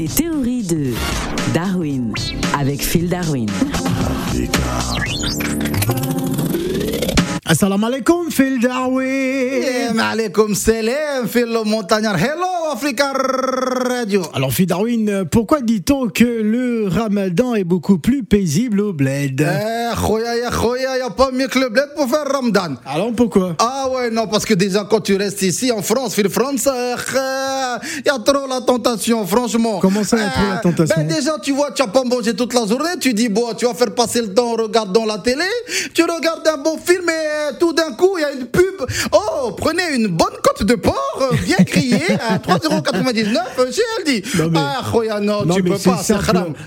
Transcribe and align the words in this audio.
Les 0.00 0.08
théories 0.08 0.62
de 0.62 0.94
Darwin 1.52 2.14
avec 2.58 2.82
Phil 2.82 3.06
Darwin. 3.06 3.50
Assalamu 7.44 7.84
alaikum, 7.84 8.30
Phil 8.30 8.60
Darwin. 8.60 10.00
Alaikum 10.00 10.54
salam, 10.54 11.28
Phil 11.28 11.44
le 11.52 11.64
montagnard. 11.64 12.16
Hello, 12.16 12.72
Africa 12.72 13.12
Radio. 13.12 14.22
Alors, 14.32 14.52
Phil 14.52 14.66
Darwin, 14.66 15.24
pourquoi 15.30 15.60
dit-on 15.60 16.08
que 16.08 16.24
le 16.24 16.88
ramadan 16.88 17.54
est 17.54 17.64
beaucoup 17.64 17.98
plus 17.98 18.22
paisible 18.22 18.80
au 18.80 18.92
bled? 18.94 19.40
Eh, 19.42 19.96
khoya, 19.96 20.36
ya 20.36 20.50
khoya, 20.50 20.96
y 20.96 21.00
a 21.02 21.10
pas 21.10 21.30
mieux 21.30 21.48
que 21.48 21.58
le 21.58 21.68
bled 21.68 21.88
pour 21.94 22.08
faire 22.08 22.24
Ramadan. 22.24 22.76
Alors, 22.86 23.12
pourquoi? 23.12 23.56
Ah 23.58 23.88
ouais, 23.92 24.10
non, 24.10 24.28
parce 24.28 24.46
que 24.46 24.54
déjà 24.54 24.86
quand 24.88 25.00
tu 25.00 25.16
restes 25.16 25.42
ici 25.42 25.72
en 25.72 25.82
France, 25.82 26.14
Phil 26.14 26.30
France, 26.30 26.68
il 27.98 28.06
y 28.06 28.10
a 28.10 28.18
trop 28.18 28.46
la 28.48 28.60
tentation, 28.60 29.26
franchement. 29.26 29.78
Comment 29.80 30.04
ça, 30.04 30.16
y 30.18 30.20
a 30.22 30.28
trop 30.30 30.48
la 30.50 30.56
tentation 30.58 30.94
Ben 30.98 31.06
déjà, 31.06 31.38
tu 31.42 31.52
vois, 31.52 31.70
tu 31.72 31.82
n'as 31.82 31.88
pas 31.88 32.02
mangé 32.04 32.34
toute 32.34 32.54
la 32.54 32.66
journée, 32.66 32.90
tu 33.00 33.12
dis, 33.14 33.28
bon, 33.28 33.52
tu 33.56 33.66
vas 33.66 33.74
faire 33.74 33.94
passer 33.94 34.20
le 34.22 34.32
temps 34.34 34.52
en 34.52 34.56
regardant 34.56 35.04
la 35.04 35.18
télé, 35.18 35.44
tu 35.94 36.02
regardes 36.02 36.46
un 36.46 36.58
bon 36.58 36.76
film 36.78 37.08
et 37.08 37.58
tout 37.58 37.72
d'un 37.72 37.92
coup, 37.92 38.16
il 38.18 38.22
y 38.22 38.24
a 38.24 38.32
une 38.32 38.46
pub. 38.46 38.64
Oh, 39.12 39.52
prenez 39.56 39.82
une 39.94 40.08
bonne 40.08 40.34
côte 40.42 40.66
de 40.66 40.74
porc, 40.74 41.18
euh, 41.32 41.36
bien 41.44 41.56
grillée, 41.60 42.02
à 42.28 42.38
3,99€, 42.38 43.72
chez 43.72 43.82
Aldi. 43.98 44.22
Non, 44.38 44.48
mais- 44.50 44.58
Ah, 45.12 45.20
non, 45.20 45.44
Non, 45.44 45.54
tu 45.54 45.62
mais 45.62 45.70
peux 45.70 45.78
pas, 45.78 45.98
c'est 46.02 46.14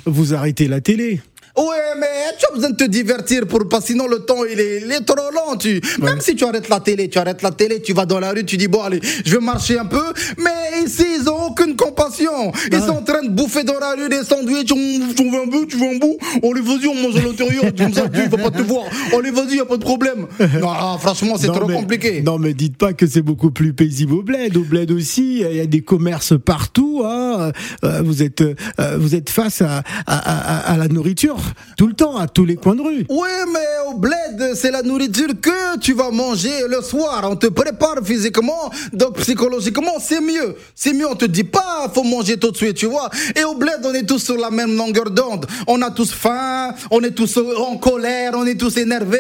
vous 0.06 0.34
arrêtez 0.34 0.68
la 0.68 0.82
télé. 0.82 1.22
Ouais, 1.56 1.94
mais 2.00 2.08
tu 2.40 2.46
as 2.50 2.56
besoin 2.56 2.72
de 2.72 2.76
te 2.76 2.84
divertir 2.86 3.46
pour 3.46 3.60
que 3.70 3.82
sinon 3.82 4.08
le 4.08 4.20
temps 4.26 4.44
il 4.44 4.60
est, 4.60 4.82
il 4.82 4.92
est 4.92 5.02
trop 5.06 5.16
lent. 5.16 5.56
Tu, 5.58 5.80
Même 6.02 6.20
si 6.20 6.36
tu 6.36 6.46
arrêtes 6.46 6.68
la 6.68 6.80
télé, 6.80 7.10
tu 7.10 7.20
arrêtes 7.20 7.44
la 7.44 7.52
télé, 7.52 7.80
tu 7.80 7.94
vas 7.94 8.08
dans 8.08 8.20
la 8.20 8.32
rue, 8.32 8.44
tu 8.44 8.58
dis 8.58 8.68
bon 8.68 8.82
allez, 8.82 9.00
je 9.24 9.36
vais 9.36 9.40
marcher 9.40 9.78
un 9.78 9.86
peu. 9.86 10.14
Mais 10.38 10.84
ici 10.84 11.06
ils 11.20 11.30
ont 11.30 11.46
aucune 11.50 11.76
Ils 12.20 12.80
sont 12.82 12.90
en 12.92 13.02
train 13.02 13.24
de 13.24 13.30
bouffer 13.30 13.64
dans 13.64 13.80
la 13.80 13.92
rue 13.96 14.10
des 14.10 14.24
sandwichs. 14.24 14.72
On, 14.72 15.14
tu 15.16 15.30
veux 15.30 15.42
un 15.42 15.48
bout, 15.48 15.66
tu 15.66 15.78
veux 15.78 15.88
un 15.96 15.98
bout. 15.98 16.18
On 16.44 16.54
les 16.54 16.62
vas-y, 16.62 16.88
on 16.88 16.96
mange 16.96 17.16
à 17.16 17.22
l'intérieur. 17.22 17.64
Comme 17.78 17.94
ça, 17.94 18.08
Dieu 18.08 18.24
il 18.26 18.30
va 18.30 18.38
pas 18.50 18.52
te 18.52 18.62
voir. 18.62 18.84
On 19.14 19.20
les 19.20 19.32
vas-y, 19.32 19.56
y 19.58 19.60
a 19.60 19.66
pas 19.66 19.78
de 19.78 19.84
problème. 19.84 20.28
Non, 20.62 20.98
franchement 21.00 21.36
c'est 21.38 21.48
trop 21.48 21.68
mais- 21.68 21.76
compliqué. 21.76 22.22
Non, 22.22 22.38
mais 22.40 22.54
dites 22.54 22.78
pas 22.78 22.94
que 22.94 23.08
c'est 23.08 23.22
beaucoup 23.22 23.52
plus 23.52 23.74
paisible 23.74 24.14
au 24.14 24.22
bled. 24.24 24.56
Au 24.58 24.64
bled 24.64 24.92
aussi, 24.92 25.40
il 25.42 25.56
y 25.56 25.60
a 25.60 25.66
des 25.66 25.82
commerces 25.82 26.34
partout. 26.44 27.02
hein. 27.06 27.52
Euh, 27.84 28.02
Vous 28.04 28.22
êtes, 28.24 28.42
euh, 28.42 28.98
vous 28.98 29.16
êtes 29.16 29.30
face 29.30 29.62
à, 29.62 29.84
à, 30.08 30.18
à- 30.18 30.74
à 30.74 30.78
la 30.78 30.88
nourriture 30.88 31.38
tout 31.78 31.88
le 31.88 31.94
temps, 31.94 32.18
à 32.18 32.28
tous 32.28 32.46
les 32.46 32.56
coins 32.56 32.76
de 32.76 32.82
rue. 32.82 33.06
Oui, 33.10 33.30
mais 33.52 33.92
au 33.92 33.98
bled, 33.98 34.54
c'est 34.56 34.72
la 34.72 34.82
nourriture 34.84 35.30
que 35.42 35.78
tu 35.80 35.94
vas 35.94 36.12
manger 36.12 36.52
le 36.70 36.82
soir. 36.82 37.28
On 37.30 37.36
te 37.36 37.48
prépare 37.48 37.96
physiquement, 38.04 38.72
donc 38.94 39.18
psychologiquement, 39.20 39.94
c'est 40.00 40.22
mieux. 40.22 40.56
C'est 40.76 40.94
mieux, 40.94 41.08
on 41.10 41.16
te 41.16 41.26
dit 41.26 41.44
pas, 41.44 41.90
faut 41.94 42.03
manger 42.04 42.38
tout 42.38 42.52
de 42.52 42.58
suite, 42.58 42.76
tu 42.76 42.86
vois. 42.88 43.10
Et 43.36 43.44
au 43.44 43.56
bled, 43.56 43.80
on 43.84 43.94
est 43.94 44.04
tous 44.06 44.20
sur 44.20 44.38
la 44.38 44.50
même 44.50 44.76
longueur 44.76 45.10
d'onde. 45.12 45.46
On 45.68 45.82
a 45.82 45.92
tous 45.92 46.12
faim, 46.14 46.74
on 46.92 47.02
est 47.02 47.12
tous 47.12 47.38
en 47.58 47.78
colère, 47.78 48.34
on 48.36 48.46
est 48.46 48.56
tous 48.56 48.78
énervés. 48.78 49.18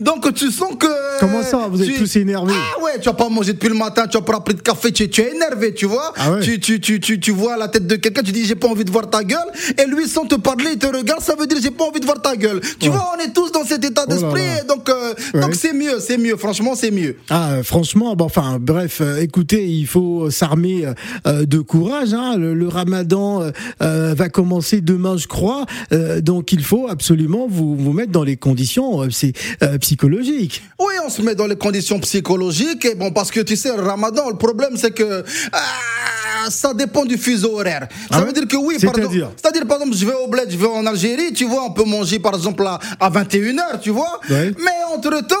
Donc 0.00 0.32
tu 0.34 0.50
sens 0.50 0.74
que. 0.78 0.86
Comment 1.20 1.42
ça, 1.42 1.68
vous 1.70 1.80
êtes 1.82 1.88
tu- 1.88 1.98
tous 1.98 2.16
énervés 2.16 2.54
Ah 2.56 2.82
ouais, 2.82 3.00
tu 3.00 3.08
as 3.08 3.12
pas 3.12 3.28
mangé 3.28 3.52
depuis 3.52 3.68
le 3.68 3.74
matin, 3.74 4.06
tu 4.06 4.16
as 4.16 4.20
pas 4.22 4.40
pris 4.40 4.54
de 4.54 4.60
café, 4.62 4.92
tu, 4.92 5.08
tu 5.08 5.20
es 5.22 5.34
énervé, 5.34 5.74
tu 5.74 5.86
vois. 5.86 6.12
Ah 6.16 6.32
ouais. 6.32 6.40
tu, 6.40 6.60
tu, 6.60 6.80
tu, 6.80 7.00
tu, 7.00 7.18
tu 7.20 7.30
vois 7.30 7.56
la 7.56 7.68
tête 7.68 7.86
de 7.86 7.96
quelqu'un, 7.96 8.22
tu 8.22 8.32
dis 8.32 8.44
j'ai 8.44 8.54
pas 8.54 8.68
envie 8.68 8.84
de 8.84 8.90
voir 8.90 9.08
ta 9.10 9.24
gueule. 9.24 9.50
Et 9.78 9.86
lui, 9.86 10.08
sans 10.08 10.24
te 10.26 10.34
parler, 10.34 10.70
il 10.72 10.78
te 10.78 10.86
regarde, 10.86 11.20
ça 11.22 11.34
veut 11.38 11.46
dire 11.46 11.58
j'ai 11.62 11.70
pas 11.70 11.84
envie 11.84 12.00
de 12.00 12.04
voir 12.06 12.20
ta 12.20 12.36
gueule. 12.36 12.60
Tu 12.80 12.88
vois, 12.88 13.12
on 13.16 13.20
est 13.24 13.32
tous 13.32 13.50
dans 13.52 13.64
cet 13.64 13.84
état 13.84 14.04
Oh 14.06 14.10
d'esprit, 14.12 14.66
donc 14.68 14.88
euh, 14.88 15.14
Ouais. 15.34 15.40
donc 15.40 15.54
c'est 15.54 15.72
mieux, 15.72 15.98
c'est 16.00 16.18
mieux, 16.18 16.36
franchement, 16.36 16.74
c'est 16.74 16.90
mieux. 16.90 17.16
Ah, 17.30 17.52
euh, 17.52 17.62
franchement, 17.62 18.14
bon, 18.16 18.24
enfin, 18.26 18.58
bref, 18.60 18.98
euh, 19.00 19.20
écoutez, 19.20 19.64
il 19.66 19.86
faut 19.86 20.30
s'armer 20.30 20.86
euh, 21.26 21.44
de 21.46 21.58
courage. 21.60 22.12
Hein. 22.14 22.25
Le, 22.34 22.54
le 22.54 22.68
Ramadan 22.68 23.42
euh, 23.42 23.50
euh, 23.82 24.14
va 24.16 24.28
commencer 24.28 24.80
demain, 24.80 25.16
je 25.16 25.26
crois. 25.28 25.66
Euh, 25.92 26.20
donc, 26.20 26.52
il 26.52 26.64
faut 26.64 26.88
absolument 26.88 27.46
vous 27.48 27.76
vous 27.76 27.92
mettre 27.92 28.10
dans 28.12 28.24
les 28.24 28.36
conditions 28.36 29.02
euh, 29.02 29.78
psychologiques. 29.78 30.62
Oui, 30.80 30.94
on 31.04 31.10
se 31.10 31.22
met 31.22 31.34
dans 31.34 31.46
les 31.46 31.56
conditions 31.56 32.00
psychologiques, 32.00 32.84
et 32.84 32.94
bon, 32.94 33.12
parce 33.12 33.30
que 33.30 33.40
tu 33.40 33.56
sais, 33.56 33.74
le 33.76 33.82
ramadan, 33.82 34.28
le 34.30 34.36
problème, 34.36 34.76
c'est 34.76 34.90
que 34.90 35.24
ah, 35.52 36.50
ça 36.50 36.74
dépend 36.74 37.04
du 37.04 37.16
fuseau 37.18 37.58
horaire. 37.60 37.88
Ça 38.10 38.18
Ah 38.18 38.20
veut 38.22 38.32
dire 38.32 38.48
que 38.48 38.56
oui. 38.56 38.76
C'est-à-dire 38.78 39.30
C'est-à-dire, 39.36 39.66
par 39.66 39.78
exemple, 39.78 39.96
je 39.96 40.06
vais 40.06 40.14
au 40.14 40.28
bled, 40.28 40.50
je 40.50 40.56
vais 40.56 40.66
en 40.66 40.86
Algérie, 40.86 41.32
tu 41.32 41.44
vois, 41.44 41.64
on 41.64 41.72
peut 41.72 41.84
manger, 41.84 42.18
par 42.18 42.34
exemple, 42.34 42.64
à, 42.66 42.78
à 43.00 43.10
21h, 43.10 43.80
tu 43.80 43.90
vois. 43.90 44.20
Ouais. 44.30 44.52
Mais 44.58 44.94
entre-temps, 44.96 45.36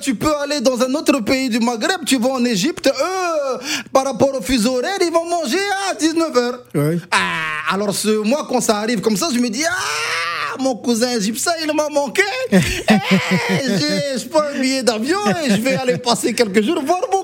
tu 0.00 0.14
peux 0.14 0.34
aller 0.36 0.60
dans 0.60 0.80
un 0.82 0.92
autre 0.94 1.20
pays 1.20 1.48
du 1.48 1.60
Maghreb, 1.60 2.04
tu 2.06 2.18
vas 2.18 2.30
en 2.30 2.44
Égypte, 2.44 2.88
eux, 2.88 3.58
par 3.92 4.04
rapport 4.04 4.34
au 4.34 4.40
fuseau 4.42 4.78
horaire, 4.78 4.98
ils 5.00 5.12
vont 5.12 5.24
manger 5.24 5.58
à 5.90 5.94
19h. 5.94 6.54
Ouais. 6.74 6.98
Ah, 7.10 7.74
alors 7.74 7.94
ce, 7.94 8.08
moi, 8.22 8.46
quand 8.48 8.60
ça 8.60 8.78
arrive 8.78 9.00
comme 9.00 9.16
ça, 9.16 9.28
je 9.32 9.38
me 9.38 9.48
dis, 9.48 9.64
ah, 9.68 10.56
mon 10.60 10.74
cousin 10.76 11.10
égyptien, 11.16 11.52
il 11.64 11.72
m'a 11.74 11.88
manqué. 11.88 12.22
Eh, 12.52 13.78
j'ai- 13.78 14.18
je 14.18 14.26
prends 14.28 14.42
un 14.42 14.58
billet 14.60 14.82
d'avion 14.82 15.18
et 15.44 15.50
je 15.50 15.60
vais 15.60 15.76
aller 15.76 15.98
passer 15.98 16.32
quelques 16.34 16.62
jours 16.62 16.82
voir 16.84 17.00
mon 17.12 17.17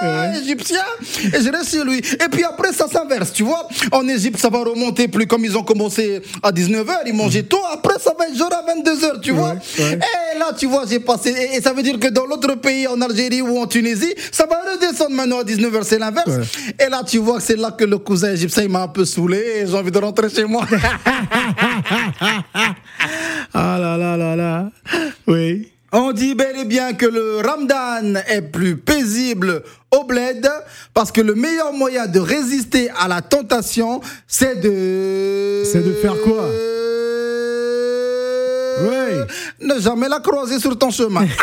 cousin 0.00 0.32
égyptien 0.40 0.84
et 1.32 1.40
je 1.40 1.50
reste 1.50 1.70
chez 1.70 1.84
lui. 1.84 1.98
Et 1.98 2.28
puis 2.30 2.44
après, 2.44 2.72
ça 2.72 2.86
s'inverse, 2.88 3.32
tu 3.32 3.42
vois. 3.42 3.68
En 3.92 4.06
Égypte, 4.08 4.38
ça 4.38 4.48
va 4.48 4.58
remonter 4.58 5.08
plus 5.08 5.26
comme 5.26 5.44
ils 5.44 5.56
ont 5.56 5.62
commencé 5.62 6.22
à 6.42 6.50
19h, 6.50 6.92
ils 7.06 7.14
mangeaient 7.14 7.42
tôt. 7.42 7.60
Après, 7.72 7.98
ça 7.98 8.12
va 8.18 8.28
être 8.28 8.36
genre 8.36 8.52
à 8.52 8.64
22h, 8.74 9.20
tu 9.20 9.32
vois. 9.32 9.56
ouais. 9.78 9.98
Et 10.34 10.38
là, 10.38 10.52
tu 10.56 10.66
vois, 10.66 10.84
j'ai 10.88 11.00
passé. 11.00 11.34
Et, 11.54 11.60
ça 11.60 11.72
veut 11.72 11.82
dire 11.82 11.98
que 11.98 12.08
dans 12.08 12.26
l'autre 12.26 12.54
pays, 12.56 12.86
en 12.86 13.00
Algérie 13.00 13.42
ou 13.42 13.58
en 13.58 13.66
Tunisie, 13.66 14.14
ça 14.32 14.46
va 14.46 14.60
redescendre 14.72 15.10
maintenant 15.10 15.40
à 15.40 15.44
19h, 15.44 15.82
c'est 15.82 15.98
l'inverse. 15.98 16.30
Et 16.78 16.88
là, 16.90 17.02
tu 17.06 17.18
vois 17.18 17.38
que 17.38 17.42
c'est 17.42 17.56
là 17.56 17.70
que 17.70 17.84
le 17.84 17.98
cousin 17.98 18.32
égyptien 18.32 18.64
il 18.64 18.68
m'a 18.70 18.82
un 18.82 18.88
peu 18.88 19.04
saoulé 19.04 19.38
et 19.38 19.66
j'ai 19.66 19.74
envie 19.74 19.90
de 19.90 19.98
rentrer 19.98 20.28
chez 20.28 20.44
moi. 20.44 20.66
Ah 23.56 23.78
là 23.78 23.96
là 23.96 24.16
là 24.16 24.34
là. 24.34 24.70
Oui. 25.28 25.73
On 25.96 26.10
dit 26.10 26.34
bel 26.34 26.56
et 26.58 26.64
bien 26.64 26.92
que 26.92 27.06
le 27.06 27.36
Ramadan 27.36 28.20
est 28.26 28.42
plus 28.42 28.76
paisible 28.76 29.62
au 29.92 30.02
bled 30.02 30.44
parce 30.92 31.12
que 31.12 31.20
le 31.20 31.36
meilleur 31.36 31.72
moyen 31.72 32.08
de 32.08 32.18
résister 32.18 32.90
à 32.98 33.06
la 33.06 33.22
tentation, 33.22 34.00
c'est 34.26 34.60
de. 34.60 35.62
C'est 35.64 35.84
de 35.86 35.92
faire 35.92 36.20
quoi? 36.22 36.48
Ouais. 38.82 39.24
Ne 39.60 39.78
jamais 39.80 40.08
la 40.08 40.18
croiser 40.18 40.58
sur 40.58 40.76
ton 40.76 40.90
chemin. 40.90 41.26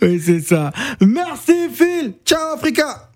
Oui, 0.00 0.20
c'est 0.24 0.40
ça. 0.40 0.72
Merci, 1.00 1.68
Phil. 1.72 2.14
Ciao, 2.24 2.54
Africa! 2.54 3.11